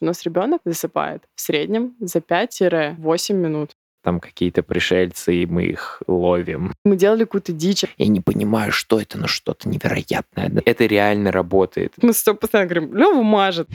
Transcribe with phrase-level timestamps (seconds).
[0.00, 3.76] У нас ребенок засыпает в среднем за 5-8 минут.
[4.02, 6.74] Там какие-то пришельцы, и мы их ловим.
[6.84, 7.84] Мы делали какую-то дичь.
[7.96, 10.50] Я не понимаю, что это, но что-то невероятное.
[10.64, 11.92] Это реально работает.
[12.02, 13.68] Мы с тобой постоянно говорим, Лёва мажет.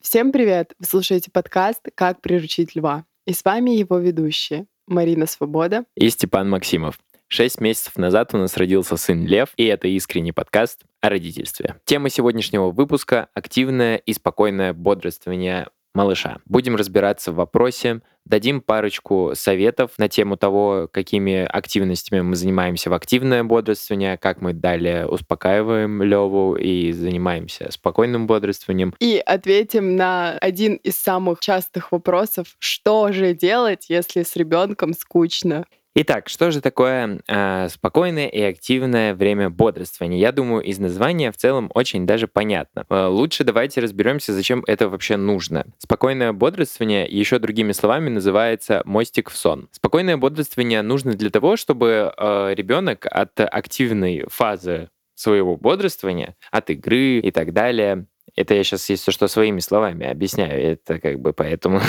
[0.00, 0.72] Всем привет!
[0.78, 3.04] Вы слушаете подкаст «Как приручить льва».
[3.26, 6.98] И с вами его ведущие Марина Свобода И Степан Максимов.
[7.36, 11.74] Шесть месяцев назад у нас родился сын Лев, и это искренний подкаст о родительстве.
[11.84, 15.66] Тема сегодняшнего выпуска— активное и спокойное бодрствование
[15.96, 16.38] малыша.
[16.44, 22.94] Будем разбираться в вопросе, дадим парочку советов на тему того, какими активностями мы занимаемся в
[22.94, 28.94] активное бодрствование, как мы далее успокаиваем Леву и занимаемся спокойным бодрствованием.
[29.00, 35.64] И ответим на один из самых частых вопросов, что же делать, если с ребенком скучно.
[35.96, 40.18] Итак, что же такое э, спокойное и активное время бодрствования?
[40.18, 42.84] Я думаю, из названия в целом очень даже понятно.
[42.90, 45.66] Э, лучше давайте разберемся, зачем это вообще нужно.
[45.78, 49.68] Спокойное бодрствование, еще другими словами, называется мостик в сон.
[49.70, 57.20] Спокойное бодрствование нужно для того, чтобы э, ребенок от активной фазы своего бодрствования, от игры
[57.20, 60.60] и так далее, это я сейчас, если что, своими словами объясняю.
[60.60, 61.80] Это как бы поэтому,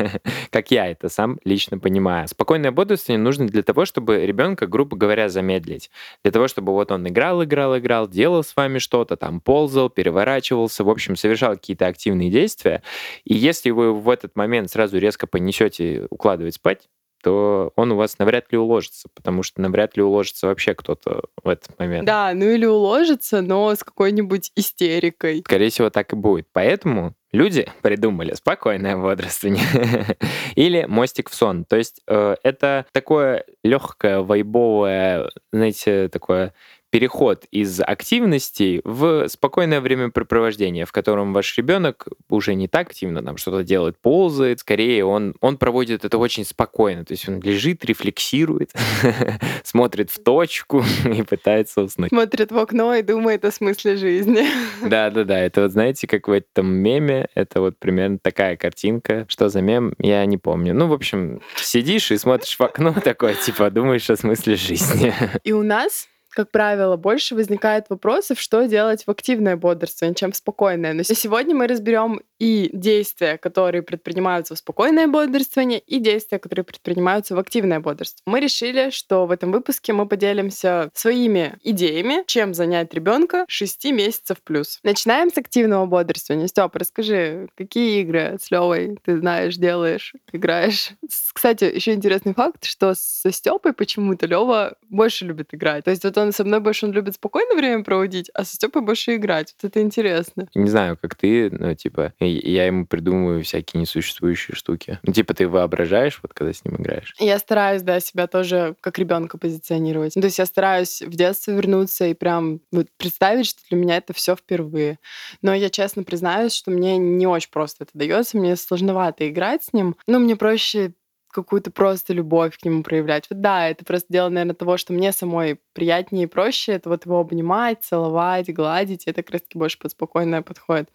[0.50, 2.26] как я это сам лично понимаю.
[2.28, 5.90] Спокойное бодрствование нужно для того, чтобы ребенка, грубо говоря, замедлить.
[6.24, 10.82] Для того, чтобы вот он играл, играл, играл, делал с вами что-то, там ползал, переворачивался,
[10.84, 12.82] в общем, совершал какие-то активные действия.
[13.24, 16.88] И если вы в этот момент сразу резко понесете укладывать спать,
[17.22, 21.48] то он у вас навряд ли уложится, потому что навряд ли уложится вообще кто-то в
[21.48, 22.06] этот момент.
[22.06, 25.40] Да, ну или уложится, но с какой-нибудь истерикой.
[25.46, 26.48] Скорее всего, так и будет.
[26.52, 30.16] Поэтому люди придумали спокойное бодрствование
[30.54, 31.64] или мостик в сон.
[31.64, 36.52] То есть э, это такое легкое, вайбовое, знаете, такое
[36.92, 43.38] переход из активности в спокойное времяпрепровождение, в котором ваш ребенок уже не так активно там
[43.38, 48.72] что-то делает, ползает, скорее он, он проводит это очень спокойно, то есть он лежит, рефлексирует,
[49.64, 52.10] смотрит в точку и пытается уснуть.
[52.10, 54.44] Смотрит в окно и думает о смысле жизни.
[54.86, 59.24] Да-да-да, это вот знаете, как в этом меме, это вот примерно такая картинка.
[59.30, 60.74] Что за мем, я не помню.
[60.74, 65.14] Ну, в общем, сидишь и смотришь в окно такое, типа, думаешь о смысле жизни.
[65.42, 70.36] И у нас как правило, больше возникает вопросов, что делать в активное бодрствование, чем в
[70.36, 70.92] спокойное.
[70.94, 77.36] Но сегодня мы разберем и действия, которые предпринимаются в спокойное бодрствование, и действия, которые предпринимаются
[77.36, 78.22] в активное бодрствование.
[78.26, 84.38] Мы решили, что в этом выпуске мы поделимся своими идеями, чем занять ребенка 6 месяцев
[84.42, 84.80] плюс.
[84.82, 86.48] Начинаем с активного бодрствования.
[86.48, 90.90] Степ, расскажи, какие игры с Левой ты знаешь, делаешь, играешь?
[91.32, 95.84] Кстати, еще интересный факт, что со Степой почему-то Лева больше любит играть.
[95.84, 98.82] То есть вот он со мной больше он любит спокойное время проводить, а со Степой
[98.82, 99.54] больше играть.
[99.60, 100.48] Вот это интересно.
[100.54, 105.00] Не знаю, как ты, но типа я ему придумываю всякие несуществующие штуки.
[105.02, 107.14] Ну, типа ты воображаешь, вот когда с ним играешь.
[107.18, 110.14] Я стараюсь, да, себя тоже как ребенка позиционировать.
[110.14, 113.96] Ну, то есть я стараюсь в детство вернуться и прям вот представить, что для меня
[113.96, 114.98] это все впервые.
[115.40, 119.72] Но я честно признаюсь, что мне не очень просто это дается, мне сложновато играть с
[119.72, 119.96] ним.
[120.06, 120.92] Ну, мне проще
[121.32, 123.26] какую-то просто любовь к нему проявлять.
[123.28, 127.06] Вот да, это просто дело, наверное, того, что мне самой приятнее и проще, это вот
[127.06, 130.90] его обнимать, целовать, гладить, это как раз-таки больше под спокойное подходит.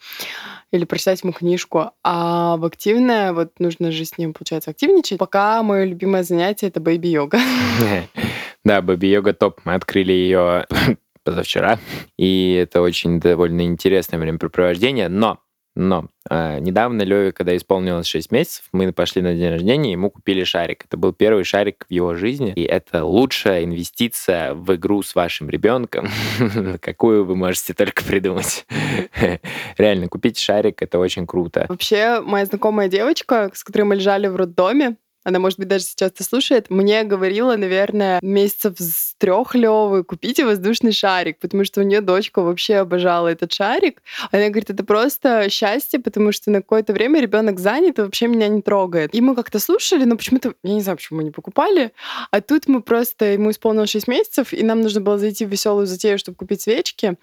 [0.71, 1.91] Или прочитать ему книжку.
[2.03, 5.17] А в активное, вот нужно же с ним, получается, активничать.
[5.17, 7.39] Пока мое любимое занятие— это бэйби-йога.
[8.63, 9.61] Да, бэби-йога топ.
[9.63, 10.65] Мы открыли ее
[11.23, 11.79] позавчера,
[12.17, 15.39] и это очень довольно интересное времяпрепровождение, но
[15.77, 20.43] но э, недавно Леве, когда исполнилось 6 месяцев, мы пошли на день рождения, ему купили
[20.43, 20.85] шарик.
[20.85, 25.49] Это был первый шарик в его жизни, и это лучшая инвестиция в игру с вашим
[25.49, 26.09] ребенком,
[26.81, 28.65] какую вы можете только придумать.
[29.77, 31.67] Реально, купить шарик— это очень круто.
[31.69, 36.11] Вообще, моя знакомая девочка, с которой мы лежали в роддоме, она, может быть, даже сейчас
[36.11, 41.83] это слушает, мне говорила, наверное, месяцев с трех Левы, купите воздушный шарик, потому что у
[41.83, 44.01] нее дочка вообще обожала этот шарик.
[44.31, 48.47] Она говорит, это просто счастье, потому что на какое-то время ребенок занят и вообще меня
[48.47, 49.13] не трогает.
[49.13, 51.91] И мы как-то слушали, но почему-то, я не знаю, почему мы не покупали,
[52.31, 55.87] а тут мы просто, ему исполнилось 6 месяцев, и нам нужно было зайти в веселую
[55.87, 57.17] затею, чтобы купить свечки,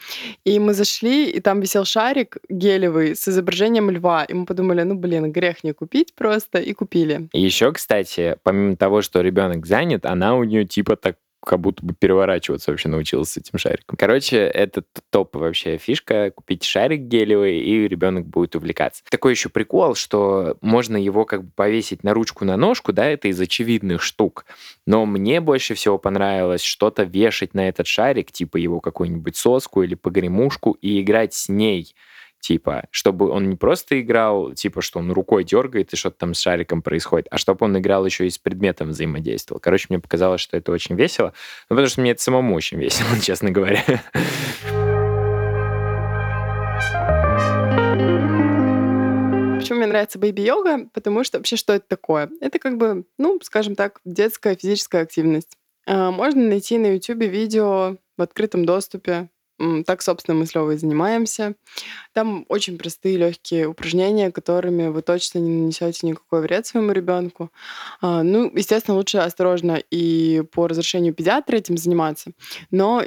[0.44, 4.94] и мы зашли, и там висел шарик гелевый с изображением льва, и мы подумали, ну,
[4.94, 7.30] блин, грех не купить просто, и купили.
[7.32, 7.93] Еще, кстати,
[8.42, 12.88] помимо того, что ребенок занят, она у нее типа так как будто бы переворачиваться вообще
[12.88, 13.96] научился с этим шариком.
[13.96, 16.30] Короче, это топ вообще фишка.
[16.30, 19.04] Купить шарик гелевый, и ребенок будет увлекаться.
[19.10, 23.28] Такой еще прикол, что можно его как бы повесить на ручку, на ножку, да, это
[23.28, 24.46] из очевидных штук.
[24.86, 29.94] Но мне больше всего понравилось что-то вешать на этот шарик, типа его какую-нибудь соску или
[29.94, 31.94] погремушку, и играть с ней
[32.44, 36.40] типа, чтобы он не просто играл, типа, что он рукой дергает и что-то там с
[36.40, 39.60] шариком происходит, а чтобы он играл еще и с предметом взаимодействовал.
[39.60, 41.32] Короче, мне показалось, что это очень весело,
[41.70, 43.82] ну, потому что мне это самому очень весело, честно говоря.
[49.58, 50.90] Почему мне нравится бэйби-йога?
[50.92, 52.30] Потому что вообще что это такое?
[52.42, 55.56] Это как бы, ну, скажем так, детская физическая активность.
[55.86, 59.30] А, можно найти на YouTube видео в открытом доступе
[59.86, 61.54] так, собственно, мы с Левой занимаемся.
[62.12, 67.50] Там очень простые, легкие упражнения, которыми вы точно не нанесете никакой вред своему ребенку.
[68.00, 72.32] А, ну, естественно, лучше осторожно и по разрешению педиатра этим заниматься.
[72.70, 73.04] Но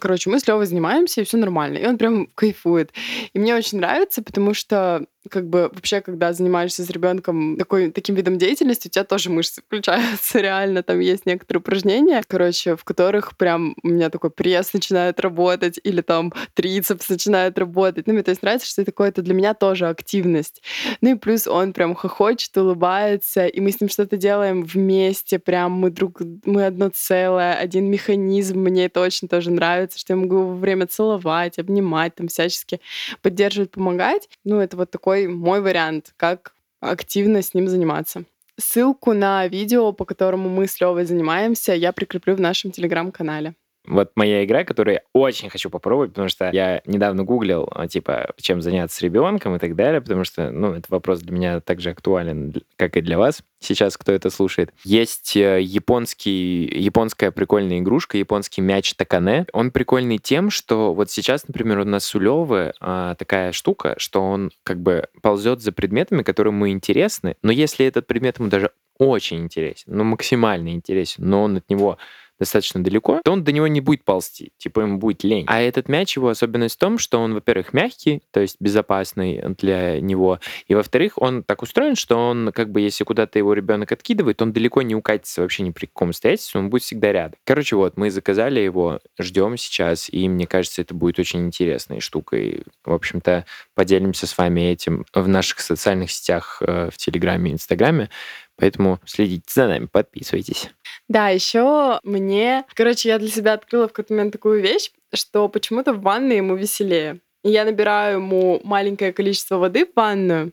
[0.00, 1.78] короче, мы с Левой занимаемся, и все нормально.
[1.78, 2.92] И он прям кайфует.
[3.32, 8.14] И мне очень нравится, потому что как бы вообще, когда занимаешься с ребенком такой, таким
[8.14, 10.82] видом деятельности, у тебя тоже мышцы включаются реально.
[10.82, 16.00] Там есть некоторые упражнения, короче, в которых прям у меня такой пресс начинает работать, или
[16.00, 18.06] там трицепс начинает работать.
[18.06, 20.62] Ну, мне то есть нравится, что это такое, это для меня тоже активность.
[21.00, 25.72] Ну и плюс он прям хохочет, улыбается, и мы с ним что-то делаем вместе, прям
[25.72, 28.58] мы друг, мы одно целое, один механизм.
[28.58, 29.61] Мне это очень тоже нравится,
[29.96, 32.80] что я могу время целовать, обнимать, там всячески
[33.22, 34.28] поддерживать, помогать.
[34.44, 38.24] Ну, это вот такой мой вариант, как активно с ним заниматься.
[38.58, 43.54] Ссылку на видео, по которому мы с Левой занимаемся, я прикреплю в нашем телеграм-канале.
[43.86, 48.32] Вот моя игра, которую я очень хочу попробовать, потому что я недавно гуглил, а, типа,
[48.36, 51.90] чем заняться с ребенком и так далее, потому что, ну, этот вопрос для меня также
[51.90, 54.72] актуален, как и для вас сейчас, кто это слушает.
[54.84, 59.46] Есть э, японский, японская прикольная игрушка, японский мяч Такане.
[59.52, 64.22] Он прикольный тем, что вот сейчас, например, у нас у Левы а, такая штука, что
[64.22, 68.70] он как бы ползет за предметами, которые ему интересны, но если этот предмет ему даже
[68.98, 71.98] очень интересен, ну, максимально интересен, но он от него
[72.42, 75.44] достаточно далеко, то он до него не будет ползти, типа ему будет лень.
[75.46, 80.00] А этот мяч, его особенность в том, что он, во-первых, мягкий, то есть безопасный для
[80.00, 84.42] него, и, во-вторых, он так устроен, что он, как бы, если куда-то его ребенок откидывает,
[84.42, 87.38] он далеко не укатится вообще ни при каком обстоятельстве, он будет всегда рядом.
[87.44, 92.64] Короче, вот, мы заказали его, ждем сейчас, и мне кажется, это будет очень интересной штукой.
[92.84, 93.46] В общем-то,
[93.76, 98.10] поделимся с вами этим в наших социальных сетях, э, в Телеграме и Инстаграме.
[98.56, 100.70] Поэтому следите за нами, подписывайтесь.
[101.08, 102.64] Да, еще мне...
[102.74, 106.54] Короче, я для себя открыла в какой-то момент такую вещь, что почему-то в ванной ему
[106.54, 107.20] веселее.
[107.44, 110.52] Я набираю ему маленькое количество воды в ванную.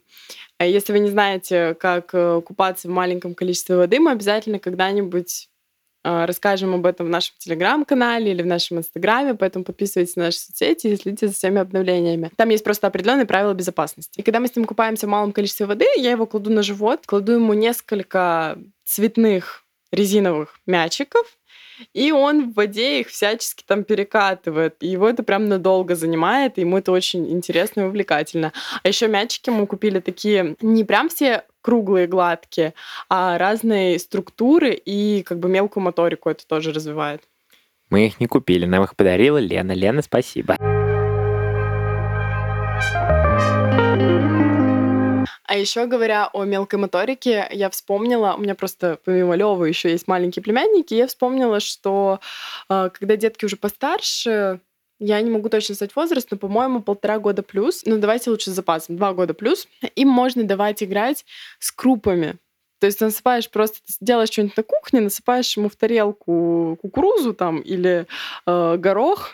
[0.58, 5.49] А если вы не знаете, как э, купаться в маленьком количестве воды, мы обязательно когда-нибудь
[6.04, 10.88] расскажем об этом в нашем телеграм-канале или в нашем инстаграме, поэтому подписывайтесь на наши соцсети
[10.88, 12.32] и следите за всеми обновлениями.
[12.36, 14.20] Там есть просто определенные правила безопасности.
[14.20, 17.06] И когда мы с ним купаемся в малом количестве воды, я его кладу на живот,
[17.06, 21.26] кладу ему несколько цветных резиновых мячиков,
[21.94, 24.76] и он в воде их всячески там перекатывает.
[24.82, 28.52] И его это прям надолго занимает, и ему это очень интересно и увлекательно.
[28.84, 32.74] А еще мячики мы купили такие, не прям все круглые, гладкие,
[33.10, 37.22] а разные структуры и как бы мелкую моторику это тоже развивает.
[37.90, 39.72] Мы их не купили, нам их подарила Лена.
[39.72, 40.56] Лена, спасибо.
[45.50, 50.08] А еще говоря о мелкой моторике, я вспомнила, у меня просто помимо Лёвы еще есть
[50.08, 52.20] маленькие племянники, я вспомнила, что
[52.70, 54.60] э, когда детки уже постарше,
[55.00, 57.84] я не могу точно сказать возраст, но, по-моему, полтора года плюс.
[57.86, 58.98] Ну, давайте лучше с запасом.
[58.98, 59.68] Два года плюс.
[59.96, 61.26] Им можно давать играть
[61.60, 62.38] с крупами.
[62.80, 67.60] То есть насыпаешь просто, ты делаешь что-нибудь на кухне, насыпаешь ему в тарелку кукурузу там
[67.60, 68.08] или
[68.46, 69.32] э, горох,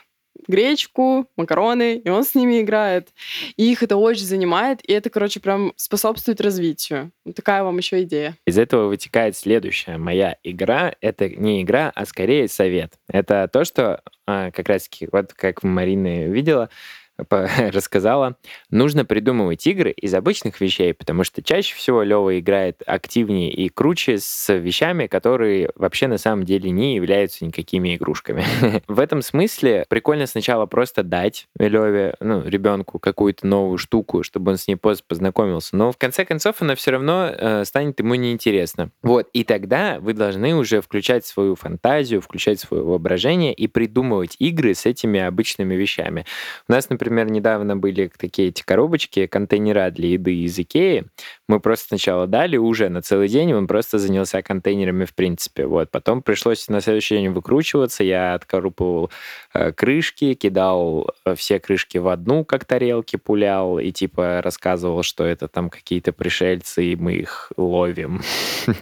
[0.47, 3.09] гречку, макароны, и он с ними играет.
[3.57, 7.11] И их это очень занимает, и это, короче, прям способствует развитию.
[7.25, 8.37] Вот такая вам еще идея.
[8.45, 10.93] Из этого вытекает следующая моя игра.
[11.01, 12.93] Это не игра, а скорее совет.
[13.07, 16.69] Это то, что а, как раз-таки, вот как Марина видела,
[17.29, 18.35] рассказала,
[18.69, 24.19] нужно придумывать игры из обычных вещей, потому что чаще всего Лева играет активнее и круче
[24.19, 28.43] с вещами, которые вообще на самом деле не являются никакими игрушками.
[28.87, 34.57] В этом смысле прикольно сначала просто дать Леве, ну, ребенку какую-то новую штуку, чтобы он
[34.57, 38.91] с ней познакомился, но в конце концов она все равно э, станет ему неинтересна.
[39.01, 44.73] Вот, и тогда вы должны уже включать свою фантазию, включать свое воображение и придумывать игры
[44.73, 46.25] с этими обычными вещами.
[46.67, 51.05] У нас, например, например, недавно были такие эти коробочки, контейнера для еды из Икеи.
[51.47, 55.67] Мы просто сначала дали уже на целый день, он просто занялся контейнерами в принципе.
[55.67, 55.91] Вот.
[55.91, 58.03] Потом пришлось на следующий день выкручиваться.
[58.03, 59.11] Я откорупывал
[59.53, 65.23] э, крышки, кидал э, все крышки в одну, как тарелки пулял, и типа рассказывал, что
[65.23, 68.21] это там какие-то пришельцы, и мы их ловим.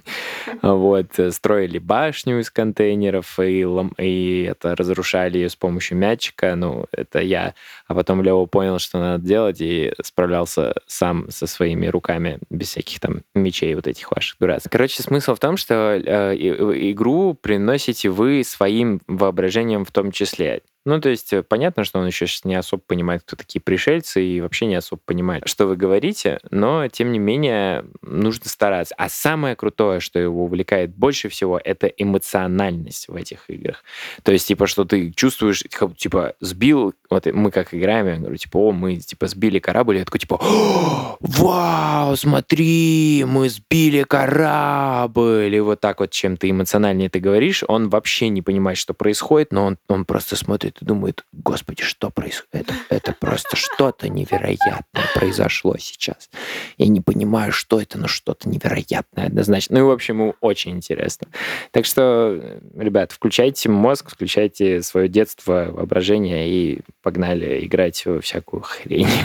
[0.62, 1.20] Вот.
[1.32, 6.56] Строили башню из контейнеров, и это разрушали ее с помощью мячика.
[6.56, 7.54] Ну, это я.
[7.88, 13.00] А потом Лева понял, что надо делать, и справлялся сам со своими руками без всяких
[13.00, 14.72] там мечей вот этих ваших дурацких.
[14.72, 20.62] Короче, смысл в том, что э, игру приносите вы своим воображением в том числе.
[20.86, 24.22] Ну, то есть э, понятно, что он еще сейчас не особо понимает, кто такие пришельцы,
[24.22, 28.94] и вообще не особо понимает, что вы говорите, но, тем не менее, нужно стараться.
[28.98, 33.84] А самое крутое, что его увлекает больше всего, это эмоциональность в этих играх.
[34.24, 35.64] То есть, типа, что ты чувствуешь,
[35.98, 40.06] типа, сбил, вот мы как играем, я говорю, типа, о, мы, типа, сбили корабль, я
[40.06, 40.38] такой, типа,
[41.22, 47.88] вау, смотри, мы сбили корабль, и вот так вот, чем ты эмоциональнее ты говоришь, он
[47.88, 52.10] вообще не понимает, что происходит, но он, он просто смотрит смотрит и думает, господи, что
[52.10, 52.70] происходит?
[52.70, 56.30] Это, это просто что-то невероятное произошло сейчас.
[56.78, 59.80] Я не понимаю, что это, но что-то невероятное однозначно.
[59.80, 61.28] Ну и, в общем, ему очень интересно.
[61.72, 69.08] Так что, ребят, включайте мозг, включайте свое детство, воображение и погнали играть во всякую хрень.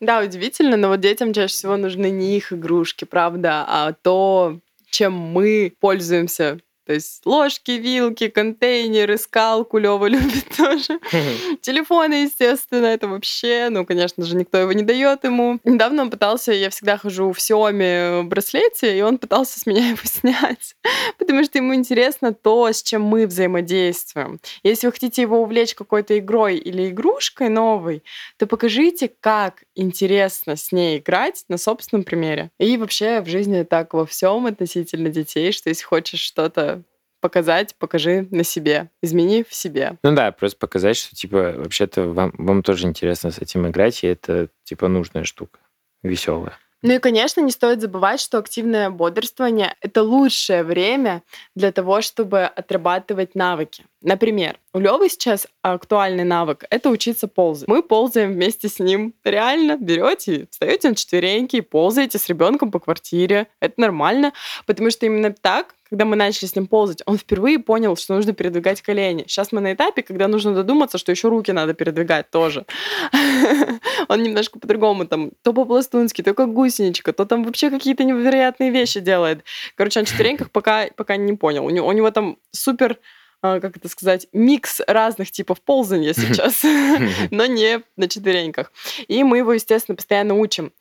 [0.00, 4.58] Да, удивительно, но вот детям чаще всего нужны не их игрушки, правда, а то,
[4.90, 10.98] чем мы пользуемся то есть ложки, вилки, контейнеры, скалку Лёва любит тоже.
[11.60, 15.60] Телефоны, естественно, это вообще, ну, конечно же, никто его не дает ему.
[15.64, 20.00] Недавно он пытался, я всегда хожу в Xiaomi браслете, и он пытался с меня его
[20.04, 20.74] снять,
[21.18, 24.40] потому что ему интересно то, с чем мы взаимодействуем.
[24.62, 28.02] Если вы хотите его увлечь какой-то игрой или игрушкой новой,
[28.38, 32.50] то покажите, как интересно с ней играть на собственном примере.
[32.58, 36.82] И вообще в жизни так во всем относительно детей, что если хочешь что-то
[37.20, 39.96] показать, покажи на себе, измени в себе.
[40.02, 44.08] Ну да, просто показать, что, типа, вообще-то вам, вам тоже интересно с этим играть, и
[44.08, 45.60] это, типа, нужная штука,
[46.02, 46.58] веселая.
[46.82, 51.22] Ну и, конечно, не стоит забывать, что активное бодрствование— это лучшее время
[51.54, 53.84] для того, чтобы отрабатывать навыки.
[54.02, 57.68] Например, у Лёвы сейчас актуальный навык— это учиться ползать.
[57.68, 59.14] Мы ползаем вместе с ним.
[59.24, 63.46] Реально, берете, встаете на четвереньки и ползаете с ребенком по квартире.
[63.60, 64.32] Это нормально,
[64.66, 68.32] потому что именно так когда мы начали с ним ползать, он впервые понял, что нужно
[68.32, 69.24] передвигать колени.
[69.28, 72.64] Сейчас мы на этапе, когда нужно додуматься, что еще руки надо передвигать тоже.
[74.08, 79.00] Он немножко по-другому там, то по-пластунски, то как гусеничка, то там вообще какие-то невероятные вещи
[79.00, 79.44] делает.
[79.74, 81.66] Короче, на четвереньках пока, пока не понял.
[81.66, 82.98] У него, у него там супер
[83.42, 86.62] как это сказать, микс разных типов ползания сейчас,
[87.30, 88.72] но не на четвереньках.
[89.08, 90.72] И мы его, естественно, постоянно учим.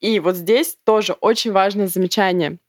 [0.00, 2.58] И вот здесь тоже очень важное замечание–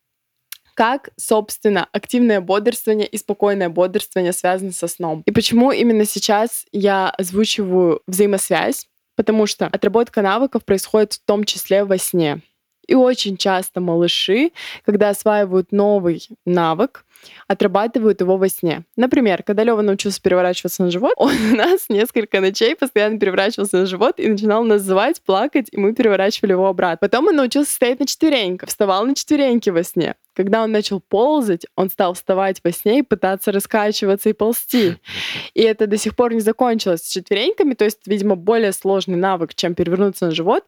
[0.74, 5.22] как, собственно, активное бодрствование и спокойное бодрствование связаны со сном.
[5.26, 8.88] И почему именно сейчас я озвучиваю взаимосвязь?
[9.14, 12.40] Потому что отработка навыков происходит в том числе во сне.
[12.86, 14.52] И очень часто малыши,
[14.84, 17.04] когда осваивают новый навык,
[17.46, 18.84] отрабатывают его во сне.
[18.96, 23.86] Например, когда Лева научился переворачиваться на живот, он у нас несколько ночей постоянно переворачивался на
[23.86, 26.98] живот и начинал нас звать, плакать, и мы переворачивали его обратно.
[27.08, 30.14] Потом он научился стоять на четвереньках, вставал на четвереньки во сне.
[30.34, 34.96] Когда он начал ползать, он стал вставать во сне и пытаться раскачиваться и ползти.
[35.54, 39.54] И это до сих пор не закончилось с четвереньками, то есть, видимо, более сложный навык,
[39.54, 40.64] чем перевернуться на живот.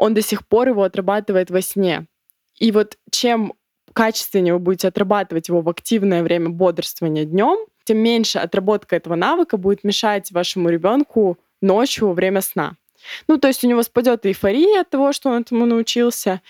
[0.00, 2.06] Он до сих пор его отрабатывает во сне.
[2.58, 3.52] И вот чем
[3.92, 9.58] качественнее вы будете отрабатывать его в активное время бодрствования днем, тем меньше отработка этого навыка
[9.58, 12.76] будет мешать вашему ребенку ночью во время сна.
[13.28, 16.40] Ну, то есть у него спадет эйфория от того, что он этому научился,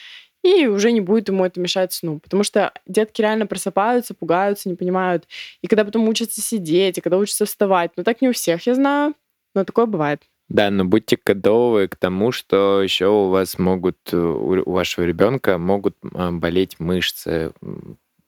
[0.45, 2.21] и уже не будет ему это мешать сну.
[2.21, 5.27] Потому что детки реально просыпаются, пугаются, не понимают.
[5.61, 7.91] И когда потом учатся сидеть, и когда учатся вставать.
[7.97, 9.15] Ну, так не у всех, я знаю,
[9.57, 10.23] но такое бывает.
[10.51, 15.59] Да, но будьте готовы к тому, что еще у вас могут, э, у вашего ребенка
[15.59, 17.53] могут а, болеть мышцы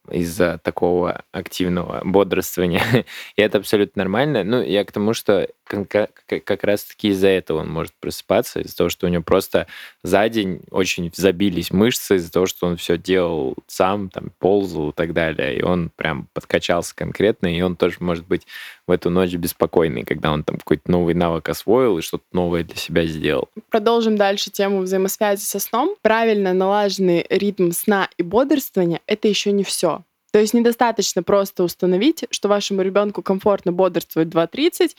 [0.09, 2.83] из-за такого активного бодрствования.
[3.37, 4.45] И это абсолютно нормально.
[4.45, 5.49] Ну, я к тому, что
[5.87, 9.67] как раз-таки из-за этого он может просыпаться, из-за того, что у него просто
[10.03, 14.93] за день очень забились мышцы, из-за того, что он все делал сам, там, ползал и
[14.93, 18.47] так далее, и он прям подкачался конкретно, и он тоже может быть
[18.87, 22.77] в эту ночь беспокойный, когда он там какой-то новый навык освоил и что-то новое для
[22.77, 23.49] себя сделал.
[23.71, 25.97] Продолжим дальше тему взаимосвязи со сном.
[26.03, 30.03] Правильно налаженный ритм сна и бодрствования— это еще не все.
[30.33, 34.97] То есть недостаточно просто установить, что вашему ребенку комфортно бодрствовать 2.30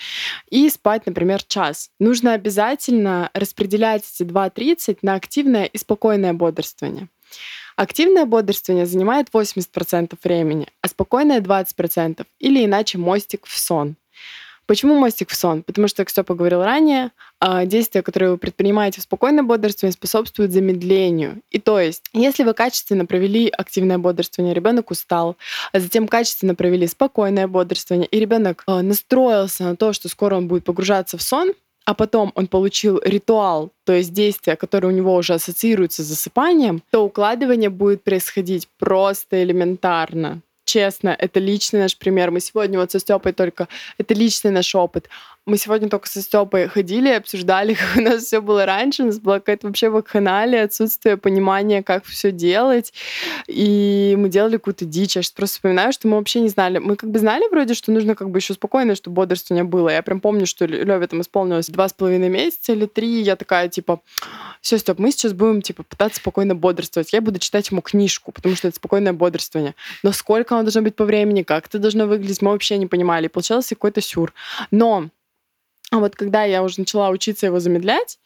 [0.50, 1.90] и спать, например, час.
[2.00, 7.10] Нужно обязательно распределять эти 2.30 на активное и спокойное бодрствование.
[7.76, 13.96] Активное бодрствование занимает 80% времени, а спокойное 20%, или иначе мостик в сон.
[14.74, 15.62] Почему мостик в сон?
[15.62, 20.52] Потому что, как Степа говорил ранее, а, действия, которые вы предпринимаете в спокойном бодрствовании, способствуют
[20.52, 21.44] замедлению.
[21.52, 25.38] И то есть, если вы качественно провели активное бодрствование, ребенок устал,
[25.74, 30.48] а затем качественно провели спокойное бодрствование, и ребенок а, настроился на то, что скоро он
[30.48, 31.54] будет погружаться в сон,
[31.86, 36.82] а потом он получил ритуал, то есть действия, которые у него уже ассоциируются с засыпанием,
[36.90, 40.42] то укладывание будет происходить просто элементарно
[40.74, 42.32] честно, это личный наш пример.
[42.32, 43.68] Мы сегодня вот со Степой только...
[44.00, 45.08] Это личный наш опыт.
[45.46, 49.04] Мы сегодня только со Степой ходили, обсуждали, как у нас все было раньше.
[49.04, 52.94] У нас была какая-то вообще вакханалия, отсутствие понимания, как все делать.
[53.48, 55.18] И мы делали какую-то дичь.
[55.18, 56.78] Я сейчас просто вспоминаю, что мы вообще не знали.
[56.78, 59.90] Мы как бы знали вроде, что нужно как бы еще спокойно, чтобы бодрствования было.
[59.90, 63.20] Я прям помню, что Леве там исполнилось два с половиной месяца или три.
[63.20, 64.00] И я такая, типа,
[64.62, 67.12] все, Степ, мы сейчас будем, типа, пытаться спокойно бодрствовать.
[67.12, 69.76] Я буду читать ему книжку, потому что это спокойное бодрствование.
[70.04, 73.28] Но сколько оно должно быть по времени, как это должно выглядеть, мы вообще не понимали.
[73.28, 74.34] получался какой-то сюр.
[74.72, 75.10] Но
[75.94, 78.18] а вот когда я уже начала учиться его замедлять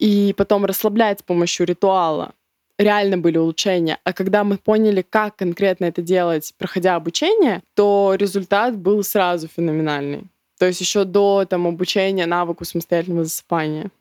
[0.00, 2.32] и потом расслаблять с помощью ритуала,
[2.76, 4.00] реально были улучшения.
[4.02, 10.24] А когда мы поняли, как конкретно это делать, проходя обучение, то результат был сразу феноменальный.
[10.58, 13.92] То есть еще до там, обучения навыку самостоятельного засыпания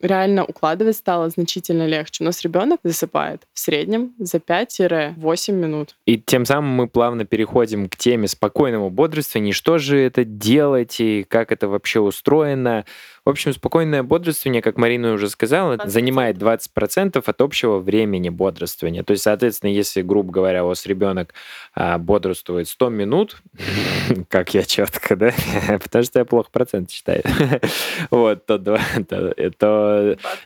[0.00, 2.22] реально укладывать стало значительно легче.
[2.22, 5.96] У нас ребенок засыпает в среднем за 5-8 минут.
[6.06, 9.52] И тем самым мы плавно переходим к теме спокойного бодрствования.
[9.52, 12.84] Что же это делать и как это вообще устроено?
[13.24, 15.88] В общем, спокойное бодрствование, как Марина уже сказала, 20%.
[15.88, 19.02] занимает 20% от общего времени бодрствования.
[19.02, 21.32] То есть, соответственно, если, грубо говоря, у вас ребенок
[21.74, 23.38] а, бодрствует 100 минут,
[24.28, 25.32] как я четко, да,
[25.82, 27.22] потому что я плохо процент считаю,
[28.10, 29.83] вот, то, то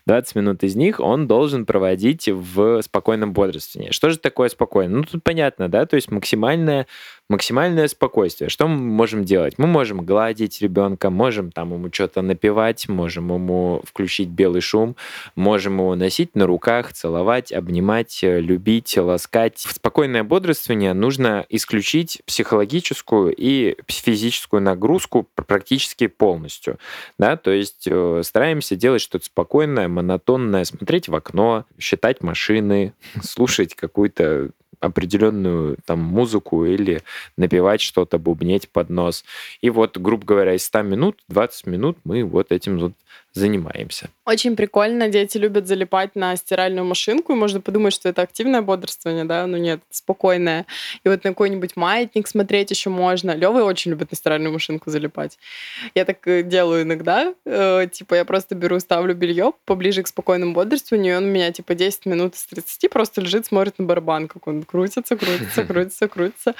[0.06, 3.92] 20 минут из них он должен проводить в спокойном бодрствовании.
[3.92, 4.98] Что же такое спокойно?
[4.98, 6.86] Ну, тут понятно, да, то есть максимальное
[7.28, 8.48] максимальное спокойствие.
[8.48, 9.54] Что мы можем делать?
[9.58, 14.96] Мы можем гладить ребенка, можем там ему что-то напевать, можем ему включить белый шум,
[15.34, 19.58] можем его носить на руках, целовать, обнимать, э, любить, ласкать.
[19.58, 26.78] В спокойное бодрствование нужно исключить психологическую и физическую нагрузку практически полностью.
[27.18, 27.36] Да?
[27.36, 34.50] То есть э, стараемся делать что-то спокойное, монотонное, смотреть в окно, считать машины, слушать какую-то
[34.80, 37.02] определенную там музыку или
[37.36, 39.24] напевать что-то, бубнеть под нос.
[39.60, 42.92] И вот, грубо говоря, из 100 минут, 20 минут мы вот этим вот
[43.38, 44.10] занимаемся.
[44.26, 45.08] Очень прикольно.
[45.08, 49.56] Дети любят залипать на стиральную машинку, и можно подумать, что это активное бодрствование, да, но
[49.56, 50.66] нет, спокойное.
[51.04, 53.34] И вот на какой-нибудь маятник смотреть еще можно.
[53.34, 55.38] Лёва очень любит на стиральную машинку залипать.
[55.94, 57.34] Я так э, делаю иногда.
[57.46, 61.52] Э, типа я просто беру, ставлю белье поближе к спокойному бодрствованию, и он у меня
[61.52, 66.08] типа 10 минут из 30 просто лежит, смотрит на барабан, как он крутится, крутится, крутится,
[66.08, 66.54] крутится.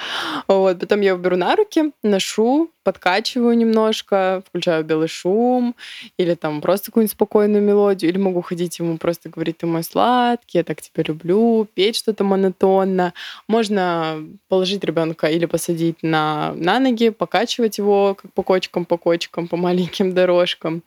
[0.47, 0.79] Вот.
[0.79, 5.75] Потом я его беру на руки, ношу, подкачиваю немножко, включаю белый шум
[6.17, 10.57] или там просто какую-нибудь спокойную мелодию, или могу ходить ему просто говорить, ты мой сладкий,
[10.59, 13.13] я так тебя люблю, петь что-то монотонно.
[13.47, 19.47] Можно положить ребенка или посадить на, на ноги, покачивать его как по кочкам, по кочкам,
[19.47, 20.83] по маленьким дорожкам.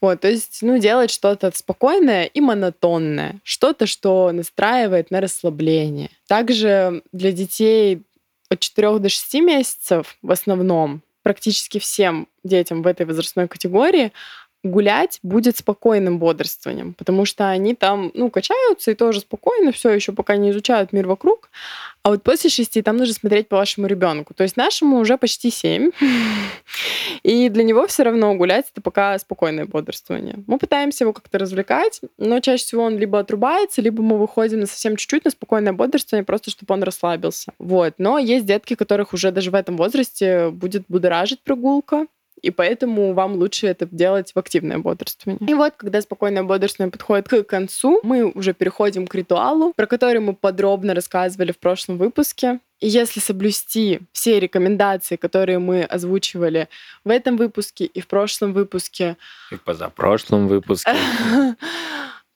[0.00, 6.10] Вот, то есть, ну, делать что-то спокойное и монотонное, что-то, что настраивает на расслабление.
[6.26, 8.02] Также для детей
[8.48, 14.12] от 4 до 6 месяцев в основном практически всем детям в этой возрастной категории
[14.62, 20.12] гулять будет спокойным бодрствованием, потому что они там, ну, качаются и тоже спокойно, все еще
[20.12, 21.50] пока не изучают мир вокруг.
[22.02, 24.32] А вот после шести там нужно смотреть по вашему ребенку.
[24.32, 25.90] То есть нашему уже почти семь.
[27.22, 30.38] И для него все равно гулять это пока спокойное бодрствование.
[30.46, 34.66] Мы пытаемся его как-то развлекать, но чаще всего он либо отрубается, либо мы выходим на
[34.66, 37.52] совсем чуть-чуть на спокойное бодрствование, просто чтобы он расслабился.
[37.58, 37.94] Вот.
[37.98, 42.06] Но есть детки, которых уже даже в этом возрасте будет будоражить прогулка
[42.42, 45.40] и поэтому вам лучше это делать в активное бодрствование.
[45.48, 50.20] И вот, когда спокойное бодрствование подходит к концу, мы уже переходим к ритуалу, про который
[50.20, 52.60] мы подробно рассказывали в прошлом выпуске.
[52.80, 56.68] И если соблюсти все рекомендации, которые мы озвучивали
[57.04, 59.16] в этом выпуске и в прошлом выпуске,
[59.50, 60.90] и в позапрошлом выпуске,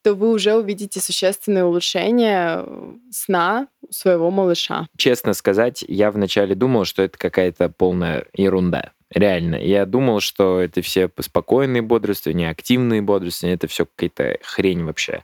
[0.03, 2.67] то вы уже увидите существенное улучшение
[3.11, 4.87] сна своего малыша.
[4.99, 9.55] Честно сказать, я вначале думал, что это какая-то полная ерунда Реально.
[9.57, 15.23] Я думал, что это все спокойные бодрствования, активные бодрствования, это все какая-то хрень вообще.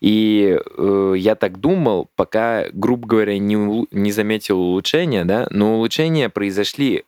[0.00, 6.28] И э, я так думал, пока, грубо говоря, не, не заметил улучшения, да, но улучшения
[6.28, 7.04] произошли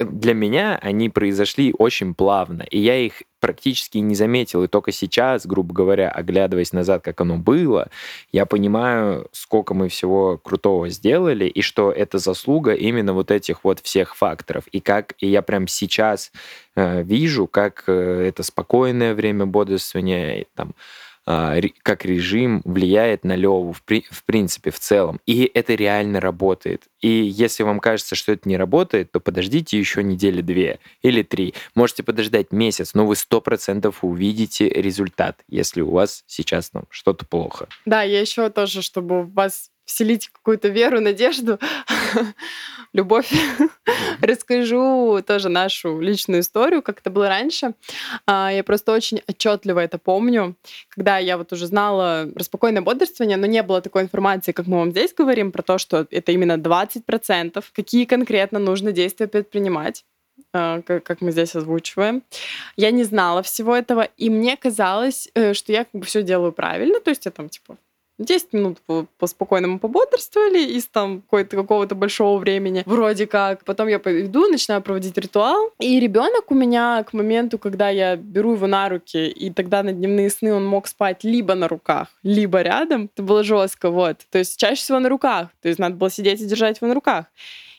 [0.00, 4.64] для меня они произошли очень плавно, и я их практически не заметил.
[4.64, 7.90] И только сейчас, грубо говоря, оглядываясь назад, как оно было,
[8.32, 13.80] я понимаю, сколько мы всего крутого сделали, и что это заслуга именно вот этих вот
[13.80, 14.64] всех факторов.
[14.68, 16.32] И как и я прям сейчас
[16.74, 20.74] э, вижу, как э, это спокойное время бодрствования, там,
[21.24, 25.20] как режим влияет на Леву в, при, в принципе, в целом.
[25.26, 26.84] И это реально работает.
[27.00, 31.54] И если вам кажется, что это не работает, то подождите еще недели две или три.
[31.74, 37.26] Можете подождать месяц, но вы сто процентов увидите результат, если у вас сейчас ну, что-то
[37.26, 37.68] плохо.
[37.86, 41.58] Да, я еще тоже, чтобы у вас вселить какую-то веру, надежду,
[42.92, 43.30] любовь.
[44.20, 47.74] Расскажу тоже нашу личную историю, как это было раньше.
[48.26, 50.56] А, я просто очень отчетливо это помню,
[50.88, 54.78] когда я вот уже знала про спокойное бодрствование, но не было такой информации, как мы
[54.78, 60.04] вам здесь говорим, про то, что это именно 20%, какие конкретно нужно действия предпринимать
[60.52, 62.22] а, как мы здесь озвучиваем.
[62.76, 66.52] Я не знала всего этого, и мне казалось, э, что я как бы все делаю
[66.52, 67.76] правильно, то есть я там типа
[68.18, 73.64] 10 минут по, по спокойному пободрствовали из там какого-то большого времени, вроде как.
[73.64, 75.70] Потом я пойду, начинаю проводить ритуал.
[75.78, 79.92] И ребенок у меня к моменту, когда я беру его на руки, и тогда на
[79.92, 83.10] дневные сны он мог спать либо на руках, либо рядом.
[83.12, 84.18] Это было жестко, вот.
[84.30, 85.48] То есть чаще всего на руках.
[85.62, 87.26] То есть надо было сидеть и держать его на руках.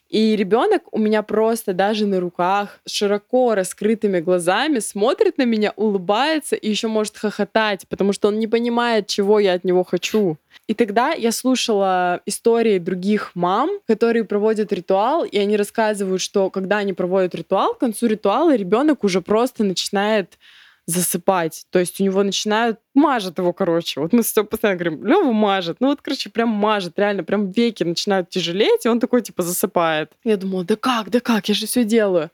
[0.10, 6.56] И ребенок у меня просто даже на руках широко раскрытыми глазами смотрит на меня, улыбается
[6.56, 10.38] и еще может хохотать, потому что он не понимает, чего я от него хочу.
[10.68, 16.78] И тогда я слушала истории других мам, которые проводят ритуал, и они рассказывают, что когда
[16.78, 20.38] они проводят ритуал, к концу ритуала ребенок уже просто начинает
[20.86, 21.66] засыпать.
[21.72, 22.80] То есть у него начинают...
[22.94, 24.00] Мажет его, короче.
[24.00, 25.78] Вот мы с тобой постоянно говорим, Лёва мажет.
[25.80, 26.98] Ну вот, короче, прям мажет.
[26.98, 30.12] Реально, прям веки начинают тяжелеть, и он такой, типа, засыпает.
[30.24, 32.30] Я думала, да как, да как, я же все делаю.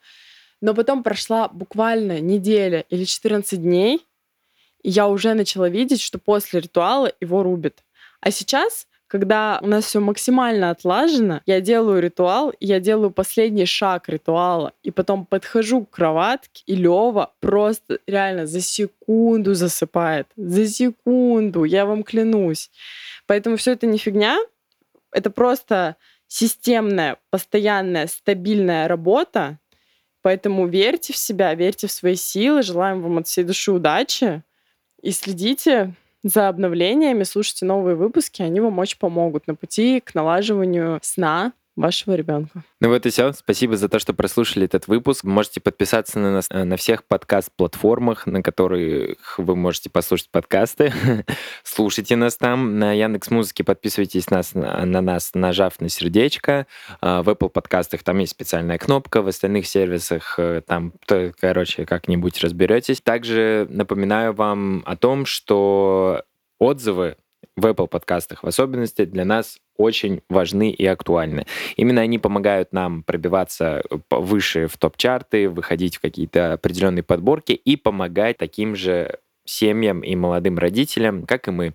[0.60, 4.06] Но потом прошла буквально неделя или 14 дней,
[4.84, 7.84] и я уже начала видеть, что после ритуала его рубит.
[8.20, 14.08] А сейчас когда у нас все максимально отлажено, я делаю ритуал, я делаю последний шаг
[14.08, 20.28] ритуала, и потом подхожу к кроватке, и Лева просто реально за секунду засыпает.
[20.38, 22.71] За секунду, я вам клянусь.
[23.28, 24.39] Поэтому все это не фигня,
[25.12, 25.97] это просто
[26.28, 29.60] системная, постоянная, стабильная работа.
[30.21, 32.62] Поэтому верьте в себя, верьте в свои силы.
[32.62, 34.41] Желаем вам от всей души удачи.
[35.02, 41.00] И следите за обновлениями, слушайте новые выпуски, они вам очень помогут на пути к налаживанию
[41.02, 42.64] сна вашего ребенка.
[42.80, 43.32] Ну вот и все.
[43.34, 45.24] Спасибо за то, что прослушали этот выпуск.
[45.24, 50.94] Можете подписаться на нас э, на всех подкаст-платформах, на которых вы можете послушать подкасты.
[51.64, 52.78] Слушайте нас там.
[52.80, 56.68] На Яндекс Музыке подписывайтесь нас, на, на нас, нажав на сердечко.
[57.00, 59.22] А, в Apple подкастах там есть специальная кнопка.
[59.22, 63.02] В остальных сервисах э, там, то, короче, как-нибудь разберетесь.
[63.02, 66.24] Также напоминаю вам о том, что
[66.60, 67.16] отзывы
[67.58, 71.46] в Apple подкастах в особенности для нас очень важны и актуальны.
[71.76, 78.38] Именно они помогают нам пробиваться выше в топ-чарты, выходить в какие-то определенные подборки и помогать
[78.38, 81.74] таким же семьям и молодым родителям, как и мы.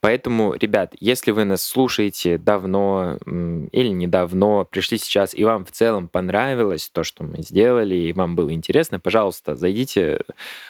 [0.00, 6.08] Поэтому, ребят, если вы нас слушаете давно или недавно, пришли сейчас, и вам в целом
[6.08, 10.22] понравилось то, что мы сделали, и вам было интересно, пожалуйста, зайдите э,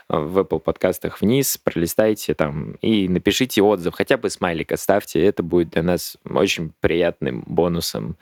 [0.09, 5.71] в Apple подкастах вниз, пролистайте там и напишите отзыв, хотя бы смайлик оставьте, это будет
[5.71, 8.17] для нас очень приятным бонусом.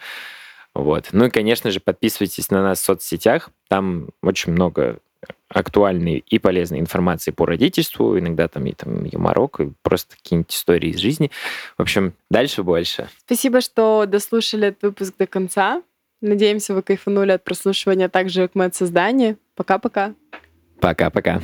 [0.75, 1.11] Вот.
[1.13, 3.51] Ну и, конечно же, подписывайтесь на нас в соцсетях.
[3.69, 4.99] Там очень много
[5.48, 10.90] актуальной и полезной информации по родительству, иногда там и там юморок, и просто какие-нибудь истории
[10.90, 11.30] из жизни.
[11.76, 13.09] В общем, дальше больше.
[13.24, 15.83] Спасибо, что дослушали этот выпуск до конца.
[16.20, 19.37] Надеемся, вы кайфанули от прослушивания так же, как мы от создания.
[19.54, 20.14] Пока-пока.
[20.80, 21.40] Пока-пока.